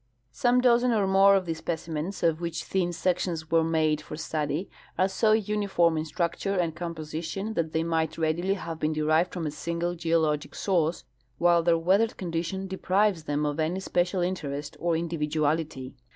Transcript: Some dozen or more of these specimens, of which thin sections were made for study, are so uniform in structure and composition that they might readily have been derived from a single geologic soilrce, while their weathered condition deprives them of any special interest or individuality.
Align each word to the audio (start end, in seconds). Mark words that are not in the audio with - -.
Some 0.31 0.61
dozen 0.61 0.91
or 0.93 1.05
more 1.05 1.35
of 1.35 1.45
these 1.45 1.59
specimens, 1.59 2.23
of 2.23 2.41
which 2.41 2.63
thin 2.63 2.91
sections 2.91 3.51
were 3.51 3.63
made 3.63 4.01
for 4.01 4.17
study, 4.17 4.67
are 4.97 5.07
so 5.07 5.31
uniform 5.33 5.95
in 5.95 6.05
structure 6.05 6.55
and 6.55 6.75
composition 6.75 7.53
that 7.53 7.71
they 7.71 7.83
might 7.83 8.17
readily 8.17 8.55
have 8.55 8.79
been 8.79 8.93
derived 8.93 9.31
from 9.31 9.45
a 9.45 9.51
single 9.51 9.93
geologic 9.93 10.53
soilrce, 10.53 11.03
while 11.37 11.61
their 11.61 11.77
weathered 11.77 12.17
condition 12.17 12.65
deprives 12.67 13.25
them 13.25 13.45
of 13.45 13.59
any 13.59 13.79
special 13.79 14.21
interest 14.23 14.75
or 14.79 14.97
individuality. 14.97 15.93